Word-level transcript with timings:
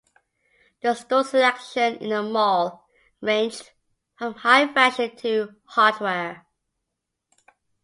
The 0.81 0.95
store 0.95 1.23
selection 1.23 1.97
in 1.97 2.09
the 2.09 2.23
mall 2.23 2.89
ranged 3.21 3.69
from 4.17 4.33
high 4.33 4.73
fashion 4.73 5.15
to 5.17 5.53
hardware. 5.65 6.47